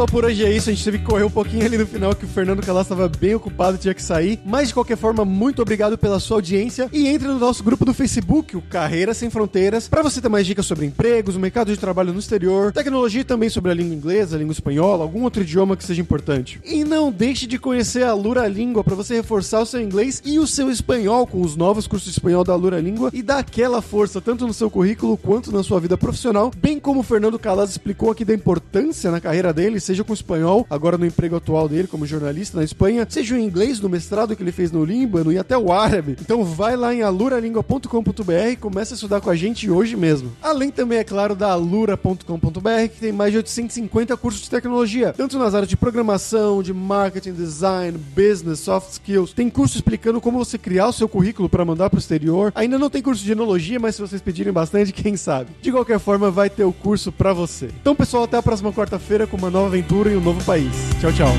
[0.00, 0.70] Pessoal, por hoje é isso.
[0.70, 3.08] A gente teve que correr um pouquinho ali no final, que o Fernando Calas estava
[3.08, 4.40] bem ocupado, tinha que sair.
[4.44, 6.88] Mas, de qualquer forma, muito obrigado pela sua audiência.
[6.92, 10.46] E entre no nosso grupo do Facebook, o Carreira Sem Fronteiras, para você ter mais
[10.46, 13.94] dicas sobre empregos, o mercado de trabalho no exterior, tecnologia e também sobre a língua
[13.94, 16.60] inglesa, a língua espanhola, algum outro idioma que seja importante.
[16.64, 20.38] E não deixe de conhecer a Lura Língua para você reforçar o seu inglês e
[20.38, 23.82] o seu espanhol com os novos cursos de espanhol da Lura Língua e dar aquela
[23.82, 27.70] força tanto no seu currículo quanto na sua vida profissional, bem como o Fernando Calas
[27.70, 31.68] explicou aqui da importância na carreira dele, seja com o espanhol, agora no emprego atual
[31.68, 35.32] dele como jornalista na Espanha, seja o inglês no mestrado que ele fez no Líbano
[35.32, 36.16] e até o árabe.
[36.20, 40.30] Então vai lá em aluralingua.com.br e comece a estudar com a gente hoje mesmo.
[40.40, 45.36] Além também, é claro, da alura.com.br, que tem mais de 850 cursos de tecnologia, tanto
[45.38, 49.32] nas áreas de programação, de marketing, design, business, soft skills.
[49.32, 52.52] Tem curso explicando como você criar o seu currículo para mandar para o exterior.
[52.54, 55.50] Ainda não tem curso de enologia, mas se vocês pedirem bastante, quem sabe.
[55.60, 57.70] De qualquer forma, vai ter o curso para você.
[57.80, 60.72] Então, pessoal, até a próxima quarta-feira com uma nova aventura em um novo país.
[61.00, 61.32] Tchau, tchau.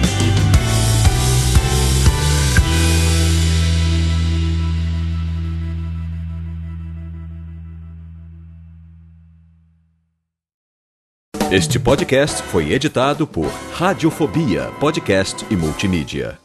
[11.51, 16.39] Este podcast foi editado por Radiofobia, podcast e multimídia.